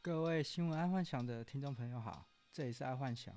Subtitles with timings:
[0.00, 3.34] 各位新闻爱幻想的听众朋友好，这里是爱幻想，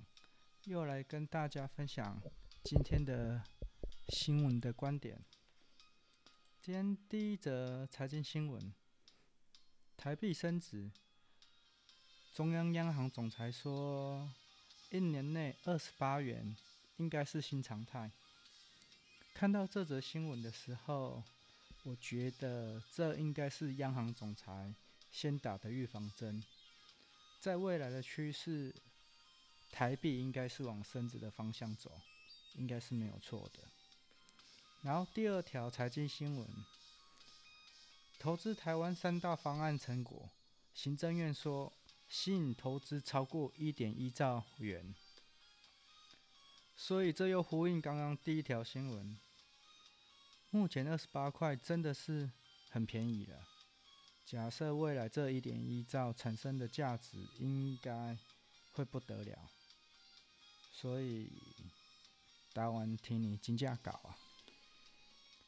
[0.66, 2.22] 又来跟大家分享
[2.64, 3.42] 今天的
[4.10, 5.20] 新闻的观点。
[6.62, 8.72] 今天第一则财经新闻：
[9.98, 10.92] 台币升值，
[12.32, 14.30] 中央央行总裁说，
[14.92, 16.56] 一年内二十八元
[16.98, 18.12] 应该是新常态。
[19.34, 21.24] 看到这则新闻的时候，
[21.84, 24.72] 我觉得这应该是央行总裁
[25.12, 26.44] 先打的预防针。
[27.40, 28.74] 在未来的趋势，
[29.72, 31.92] 台币应该是往升值的方向走，
[32.56, 33.60] 应该是没有错的。
[34.84, 36.48] 然后第二条财经新闻，
[38.20, 40.30] 投资台湾三大方案成果，
[40.74, 41.72] 行政院说
[42.10, 44.94] 吸引投资超过一点一兆元，
[46.76, 49.18] 所以这又呼应刚刚第一条新闻。
[50.50, 52.30] 目前二十八块真的是
[52.70, 53.48] 很便宜了。
[54.26, 58.18] 假设未来这一点一兆产生的价值应该
[58.72, 59.50] 会不得了，
[60.72, 61.30] 所以
[62.54, 64.16] 台湾听你金价搞啊，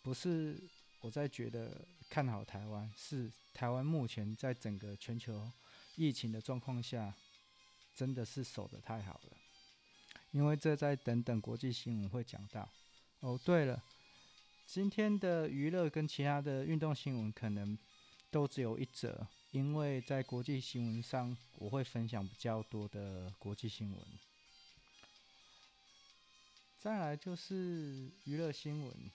[0.02, 0.62] 不是
[1.00, 5.50] 我在觉得看好台湾，是台湾目前在整个全球
[5.96, 7.16] 疫情的状况下，
[7.96, 9.38] 真的是守得太好了，
[10.32, 12.68] 因为这在等等国际新闻会讲到。
[13.22, 13.82] 哦，对了，
[14.66, 17.78] 今天的娱乐跟其他的运动新闻可能。
[18.34, 24.02] 都只有一则，因为在国际新闻上，我会分享比较多的国际新闻。
[26.80, 29.12] 再来就是娱乐新闻，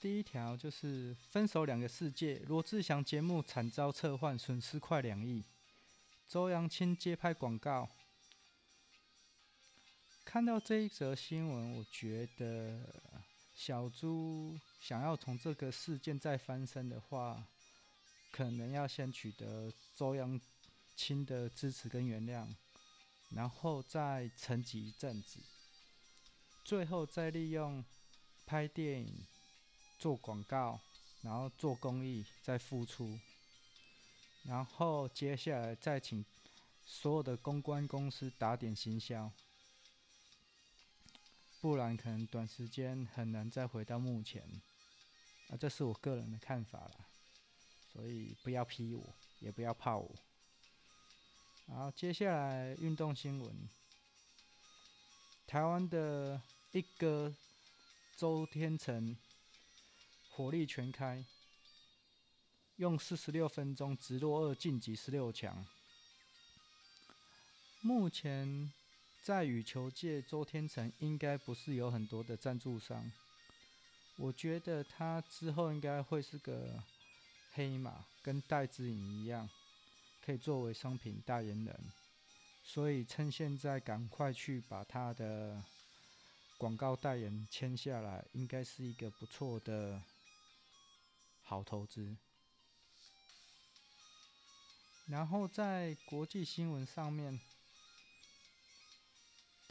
[0.00, 5.44] 第一条就是分手两个世界，罗志祥节目惨遭撤换，损失快两亿，
[6.26, 7.90] 周扬青接拍广告。
[10.24, 13.27] 看到这一则新闻，我觉得。
[13.58, 17.44] 小猪想要从这个事件再翻身的话，
[18.30, 20.40] 可能要先取得周扬
[20.94, 22.46] 青的支持跟原谅，
[23.30, 25.40] 然后再沉寂一阵子，
[26.64, 27.84] 最后再利用
[28.46, 29.26] 拍电影、
[29.98, 30.78] 做广告，
[31.22, 33.18] 然后做公益再复出，
[34.44, 36.24] 然后接下来再请
[36.86, 39.32] 所有的公关公司打点行销。
[41.60, 44.42] 不然可能短时间很难再回到目前，
[45.48, 47.08] 啊，这是我个人的看法啦，
[47.92, 50.14] 所以不要批我，也不要怕我。
[51.66, 53.68] 好，接下来运动新闻，
[55.48, 57.34] 台湾的一哥
[58.16, 59.16] 周天成
[60.30, 61.24] 火力全开，
[62.76, 65.66] 用四十六分钟直落二晋级十六强，
[67.80, 68.72] 目前。
[69.28, 73.12] 在羽球界，周天成应该不是有很多的赞助商。
[74.16, 76.82] 我觉得他之后应该会是个
[77.52, 79.46] 黑马，跟戴资颖一样，
[80.24, 81.92] 可以作为商品代言人。
[82.64, 85.62] 所以趁现在赶快去把他的
[86.56, 90.02] 广告代言签下来，应该是一个不错的
[91.42, 92.16] 好投资。
[95.06, 97.38] 然后在国际新闻上面。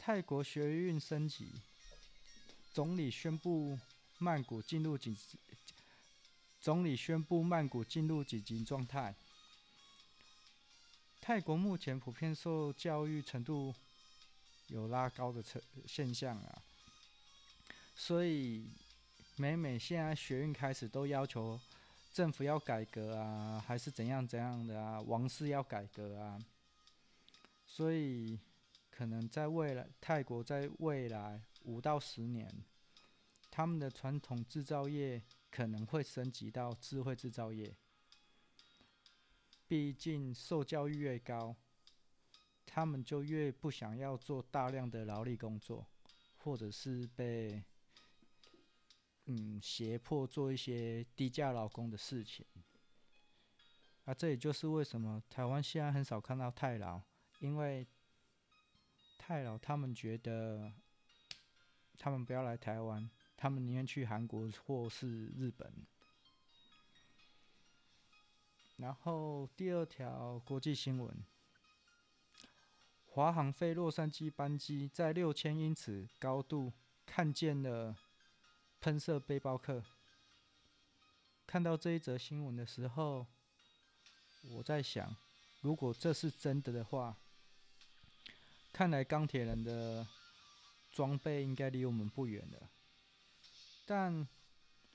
[0.08, 1.50] 泰国学运升级，
[2.72, 3.78] 总理宣布
[4.16, 5.38] 曼谷进入紧急，
[6.62, 9.14] 总理宣布曼谷进入紧急状态。
[11.20, 13.74] 泰国目前普遍受教育程度
[14.68, 16.62] 有拉高的现现象啊，
[17.94, 18.66] 所以
[19.36, 21.60] 每每现在学运开始都要求
[22.14, 26.42] 政府要改革啊，还是怎样怎样的啊，王室要改革啊，
[27.66, 28.38] 所以。
[28.98, 32.52] 可能在未来，泰国在未来五到十年，
[33.48, 35.22] 他们的传统制造业
[35.52, 37.76] 可能会升级到智慧制造业。
[39.68, 41.54] 毕竟受教育越高，
[42.66, 45.86] 他们就越不想要做大量的劳力工作，
[46.38, 47.62] 或者是被
[49.26, 52.44] 嗯胁迫做一些低价劳工的事情。
[54.06, 57.00] 啊，这也就是为什么台湾现在很少看到泰劳，
[57.38, 57.86] 因为。
[59.18, 60.72] 太老他们觉得，
[61.98, 65.70] 他们不要来台湾，他们宁愿去韩国或是日本。
[68.78, 71.22] 然后第二条国际新闻：
[73.06, 76.72] 华航飞洛杉矶班机在六千英尺高度
[77.04, 77.94] 看见了
[78.80, 79.84] 喷射背包客。
[81.46, 83.26] 看到这一则新闻的时候，
[84.42, 85.14] 我在想，
[85.60, 87.18] 如果这是真的的话。
[88.72, 90.06] 看来钢铁人的
[90.92, 92.70] 装备应该离我们不远了，
[93.84, 94.26] 但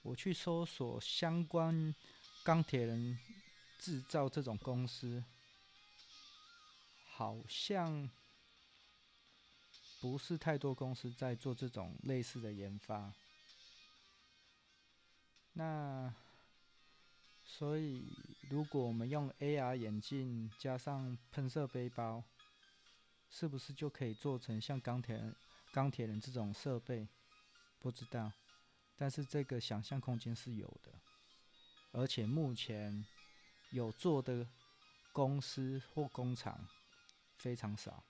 [0.02, 1.94] 我去搜索相关
[2.44, 3.18] 钢铁人
[3.80, 5.24] 制造这种公司，
[7.06, 8.10] 好像
[10.00, 13.14] 不是太多公司在做这种类似的研发。
[15.54, 16.14] 那
[17.46, 18.02] 所以，
[18.50, 22.24] 如果我们用 AR 眼镜加上喷射背包，
[23.36, 25.20] 是不是就可以做成像钢铁、
[25.72, 27.08] 钢铁人这种设备？
[27.80, 28.32] 不知道，
[28.96, 30.94] 但是这个想象空间是有的，
[31.94, 33.04] 而且目前
[33.72, 34.48] 有做的
[35.12, 36.68] 公司或工厂
[37.38, 38.04] 非常少。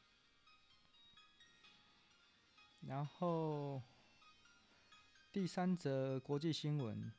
[2.82, 3.82] 然后
[5.32, 7.14] 第三则国际新闻。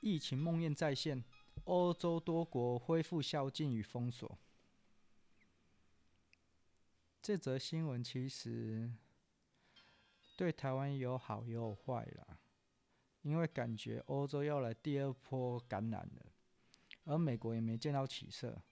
[0.00, 1.22] 疫情梦魇再现，
[1.64, 4.38] 欧洲多国恢复宵禁与封锁。
[7.28, 8.90] 这则新闻其实
[10.34, 12.40] 对台湾有好也有坏啦，
[13.20, 16.32] 因为感觉欧洲要来第二波感染了，
[17.04, 18.62] 而美国也没见到起色，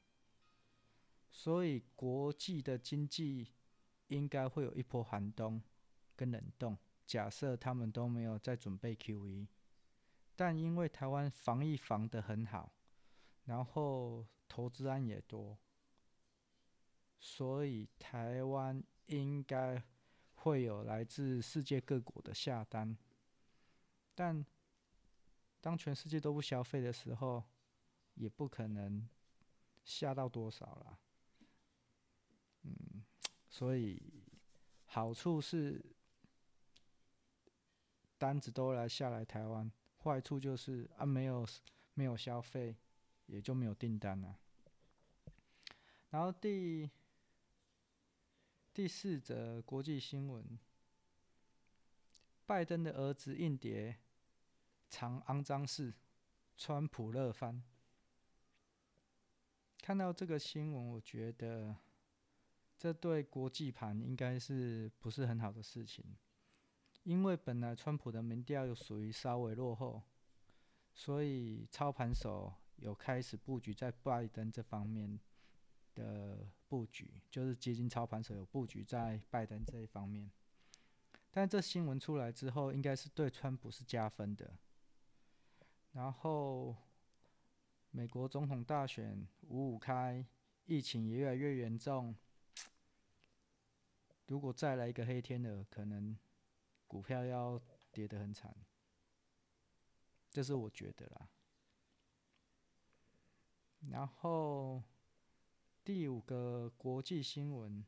[1.30, 3.52] 所以国际的经济
[4.06, 5.62] 应该会有一波寒冬
[6.16, 6.78] 跟冷冻。
[7.04, 9.46] 假设他们都没有在准备 QE。
[10.34, 12.72] 但因为台湾防疫防得很好，
[13.44, 15.58] 然后投资案也多，
[17.28, 19.82] 所以台湾应该
[20.37, 22.96] 会有来自世界各国的下单。
[24.14, 24.46] 但
[25.61, 27.43] 当全世界都不消费的时候，
[28.14, 29.08] 也不可能
[29.84, 30.99] 下到多少啦。
[32.62, 33.05] 嗯，
[33.49, 34.00] 所以
[34.84, 35.84] 好处是
[38.17, 39.69] 单子都来下来台湾。
[39.99, 41.44] 坏处就是啊，没有
[41.94, 42.76] 没有消费，
[43.26, 44.38] 也就没有订单了。
[46.11, 46.88] 然后第
[48.76, 50.58] 第四则国际新闻：
[52.44, 53.96] 拜登的儿子印碟
[54.90, 55.94] 藏肮脏事，
[56.58, 57.62] 川普乐翻。
[59.78, 61.75] 看到这个新闻，我觉得
[62.76, 66.14] 这对国际盘应该是不是很好的事情。
[67.05, 70.02] 因为本来川普的民调又属于稍微落后，
[70.93, 75.19] 所以操盘手有开始布局在拜登这方面
[75.94, 80.30] 的布局，就是基金操盘手有布局在拜登这一方面。
[81.30, 84.56] 但这新闻出来之后，应该是对川普是加分的。
[85.92, 86.76] 然后
[87.90, 90.24] 美国总统大选五五开，
[90.66, 92.14] 疫情也越来越严重，
[94.26, 96.16] 如果再来一个黑天鹅，可能。
[96.88, 97.60] 股票要
[97.90, 98.56] 跌得很惨，
[100.30, 101.28] 这是我觉得啦。
[103.90, 104.80] 然后
[105.86, 107.84] 第五个国际新闻，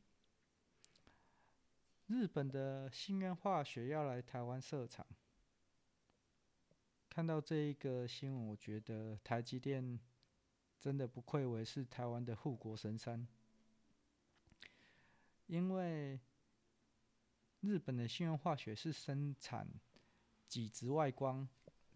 [2.07, 5.05] 日本的信源化学要来台湾设厂。
[7.09, 9.99] 看到这一个新闻，我觉得台积电
[10.79, 13.27] 真的不愧为是台湾的护国神山，
[15.47, 16.21] 因为。
[17.59, 19.67] 日本的信源化学是生产
[20.47, 21.45] 极紫外光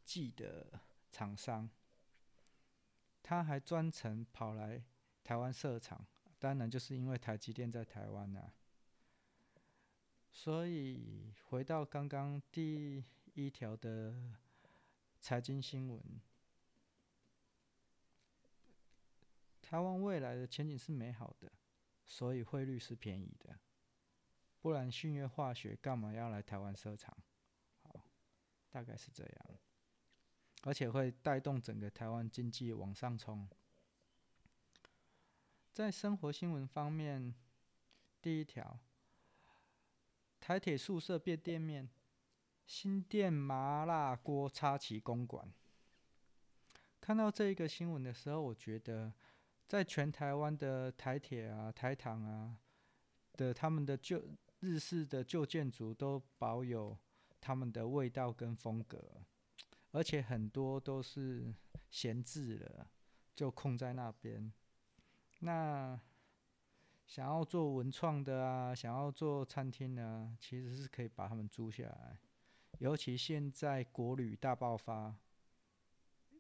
[0.04, 1.70] 剂的厂商，
[3.22, 4.84] 他还专程跑来
[5.24, 6.06] 台湾设厂，
[6.38, 8.54] 当然就是因为台积电在台湾啊。
[10.32, 13.04] 所以回到刚刚第
[13.34, 14.14] 一条的
[15.22, 16.02] 财经新闻，
[19.62, 21.52] 台湾未来的前景是美好的，
[22.06, 23.58] 所以汇率是便宜的。
[24.60, 27.16] 不然，信越化学干嘛要来台湾设厂？
[27.82, 28.06] 好，
[28.70, 29.60] 大概是这样，
[30.64, 33.48] 而且会带动整个台湾经济往上冲。
[35.74, 37.34] 在生活新闻方面，
[38.22, 38.80] 第一条，
[40.40, 41.90] 台铁宿舍变店面，
[42.68, 45.52] 新店麻辣锅插旗公馆。
[47.02, 49.12] 看到这一个新闻的时候，我觉得，
[49.68, 52.56] 在全台湾的台铁啊、台糖啊
[53.34, 54.24] 的他们的旧。
[54.60, 56.98] 日式的旧建筑都保有
[57.42, 59.22] 他们的味道跟风格，
[59.92, 61.54] 而且很多都是
[61.92, 62.88] 闲置了，
[63.36, 64.54] 就空在那边。
[65.44, 66.00] 那
[67.06, 72.18] 想要做文创的啊，想要做餐厅的啊，其实是可以把他们租下来。
[72.80, 75.16] 尤其现在国旅大爆发，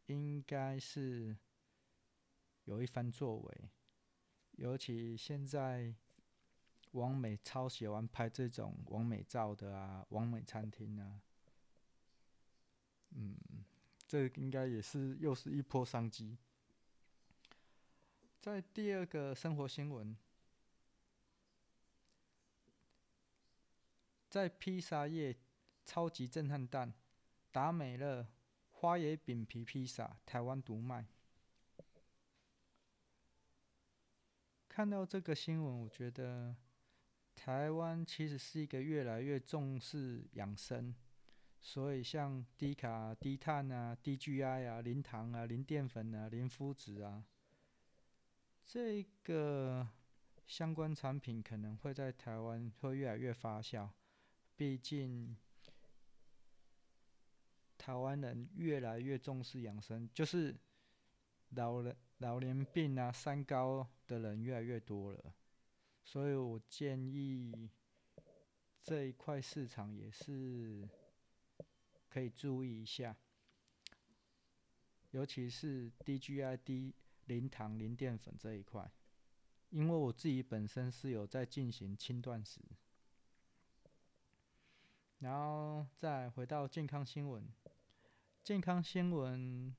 [0.05, 1.36] 应该是
[2.65, 3.69] 有一番作为。
[4.53, 5.93] 尤其现在。
[6.93, 11.19] 王美超喜欢拍这种王美照的啊，王美餐厅啊，
[13.15, 13.36] 嗯，
[14.07, 16.38] 这应该也是又是一波商机。
[18.43, 20.17] 在第二个生活新闻，
[24.29, 25.33] 在披萨业
[25.85, 26.93] 超级震撼弹，
[27.53, 28.27] 达美乐
[28.69, 31.07] 花椰饼皮披萨台湾独卖。
[34.67, 36.53] 看到这个新闻，我觉得
[37.33, 40.93] 台湾其实是一个越来越重视养生，
[41.62, 47.23] 所以像低卡、低碳啊、低 GI 啊、零糖啊、零淀粉啊、零麸质啊，
[48.65, 49.88] 这个
[50.48, 53.89] 相关产品可能会在台湾会越来越发酵，
[54.55, 55.36] 毕竟。
[57.75, 60.55] 台湾人越来越重视养生，就是
[61.50, 65.36] 老人老年病啊、三高的人越来越多了，
[66.01, 67.70] 所以我建议
[68.82, 70.88] 这一块市场也是
[72.08, 73.17] 可以注意一下，
[75.12, 78.91] 尤其是低 GI、低零糖、零淀粉这一块，
[79.69, 82.61] 因为我自己本身是有在进行轻断食，
[85.19, 87.47] 然后再回到健康新闻。
[88.43, 89.73] 健康新闻，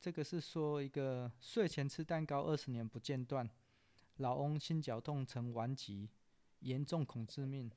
[0.00, 3.48] 这个是说一个睡前吃蛋糕二十年不间断，
[4.16, 6.10] 老翁心绞痛成顽疾，
[6.58, 7.70] 严重恐致命。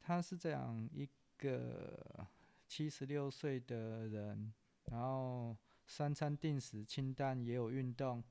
[0.00, 2.26] 他是这样一个
[2.66, 4.54] 七十六岁的人，
[4.86, 5.54] 然后
[5.86, 8.22] 三餐定时清淡，也有运动，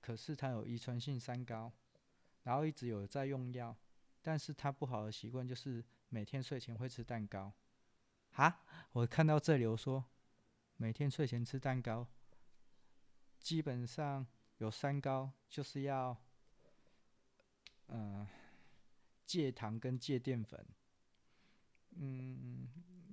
[0.00, 1.72] 可是他有遗传性三高，
[2.42, 3.76] 然后一直有在用药，
[4.22, 7.52] 但是他不好的习惯就是每天睡前会吃蛋糕。
[8.32, 8.64] 啊！
[8.92, 10.04] 我看到这里，我说
[10.78, 12.08] 每天睡前吃蛋糕，
[13.38, 14.26] 基本上
[14.56, 16.16] 有三高，就是要
[17.88, 18.26] 嗯
[19.26, 20.66] 戒糖跟戒淀粉。
[21.96, 22.68] 嗯，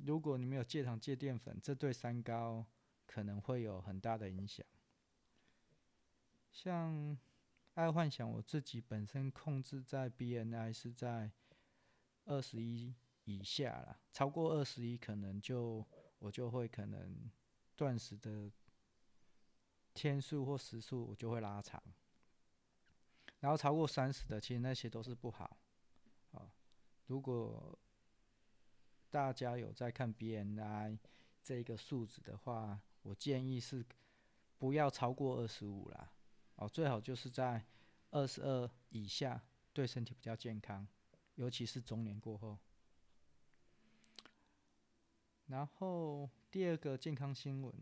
[0.05, 2.65] 如果你没有戒糖戒淀粉，这对三高
[3.09, 4.65] 可能会有很大的影响。
[6.51, 7.17] 像
[7.73, 11.31] 爱幻想，我自己本身控制在 BNI 是在
[12.25, 12.95] 二十一。
[13.25, 15.85] 以下了，超过二十一可能就
[16.17, 17.29] 我就会可能
[17.75, 18.51] 断食的
[19.93, 21.79] 天数或时数我就会拉长，
[23.39, 25.55] 然后超过三十的，其实那些都是不好。
[26.31, 26.51] 啊，
[27.05, 27.77] 如果
[29.11, 30.97] 大家有在看 BNI
[31.43, 33.85] 这个数值的话，我建议是
[34.57, 36.11] 不要超过二十五啦。
[36.55, 37.65] 哦，最好就是在
[38.11, 39.41] 二十二以下，
[39.73, 40.87] 对身体比较健康，
[41.35, 42.57] 尤其是中年过后。
[45.47, 47.73] 然后第二个健康新闻，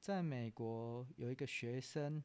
[0.00, 2.22] 在美国有一个学生，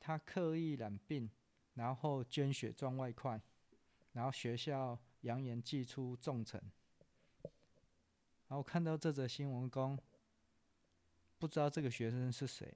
[0.00, 1.30] 他刻意染病，
[1.74, 3.40] 然后捐血赚外快，
[4.12, 6.60] 然后学校扬言寄出重惩。
[8.48, 9.98] 然后看到这则新闻，公
[11.42, 12.72] 不知道这个学生是谁，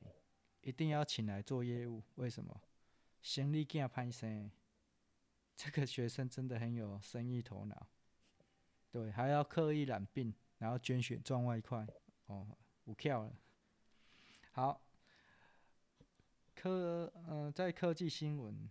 [0.62, 2.02] 一定要请来做业务。
[2.16, 2.60] 为什么？
[3.22, 4.50] 行李件拍生，
[5.54, 7.86] 这个学生真的很有生意头脑。
[8.90, 11.86] 对，还要刻意染病，然后捐血赚外快，
[12.26, 12.44] 哦，
[12.82, 13.32] 不跳了。
[14.50, 14.84] 好，
[16.56, 18.68] 科嗯、呃，在科技新闻，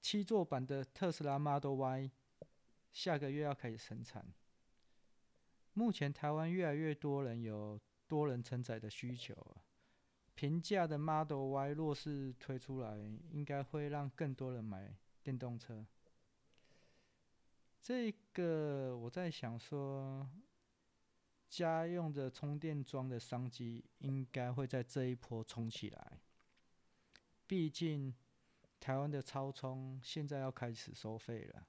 [0.00, 2.10] 七座版的特斯拉 Model Y
[2.92, 4.26] 下个月要开始生产。
[5.74, 9.34] 目前台湾越来越多人有多人承载的需求，
[10.34, 12.96] 平价的 Model Y 若是推出来，
[13.30, 15.86] 应该会让更多人买电动车。
[17.82, 20.28] 这个我在想说，
[21.48, 26.20] 家用的充电桩的商机应该会在这一波冲起来。
[27.46, 28.12] 毕竟
[28.80, 31.66] 台湾的超充现在要开始收费了，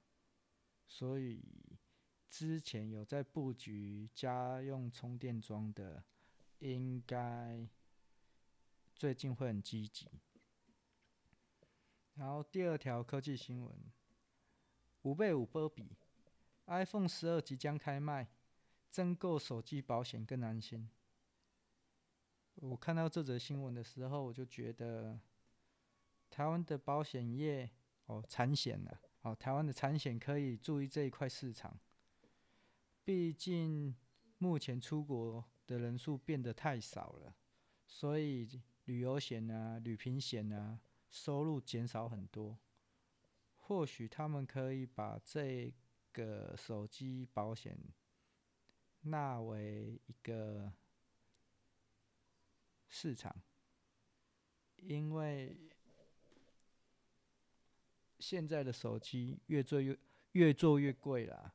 [0.88, 1.40] 所以
[2.28, 6.04] 之前有在布局家用充电桩的，
[6.58, 7.66] 应该
[8.94, 10.08] 最近会很积极。
[12.14, 13.74] 然后第二条科技新闻，
[15.02, 15.96] 五倍五波比。
[16.66, 18.28] iPhone 十二即将开卖，
[18.90, 20.90] 增购手机保险更安心。
[22.56, 25.18] 我看到这则新闻的时候，我就觉得
[26.28, 27.70] 台湾的保险业
[28.04, 31.78] 哦，产险了哦，台湾的产险可以注意这一块市场。
[33.02, 33.96] 毕竟
[34.36, 37.36] 目前出国的人数变得太少了，
[37.86, 38.48] 所以
[38.86, 42.58] 旅游险啊、旅平险啊，收入减少很多。
[43.54, 45.70] 或许他们可以把这
[46.12, 47.78] 个手机保险
[49.02, 50.72] 纳为一个
[52.88, 53.36] 市场，
[54.76, 55.54] 因为
[58.18, 59.98] 现在的手机越做越
[60.32, 61.54] 越做越贵了，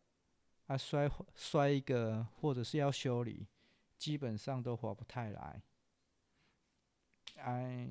[0.68, 3.48] 啊摔摔一个或者是要修理，
[4.04, 5.62] 基本上都划不太来，
[7.38, 7.90] 哎。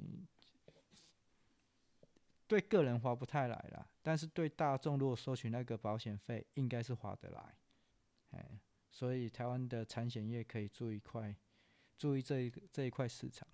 [2.49, 7.57] 对个人划不太来了，但是对大众如果收取那个保险费，应该是划得来，
[8.33, 11.35] 哎，所以台湾的产险业可以注意一块，
[11.97, 13.49] 注意这一这一块市场。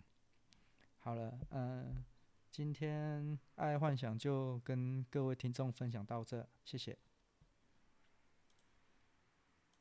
[0.99, 2.05] 好了，嗯，
[2.50, 6.99] 今天爱幻想就跟各位听众分享到这，谢谢。